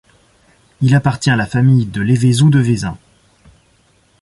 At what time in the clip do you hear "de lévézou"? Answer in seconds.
1.85-2.49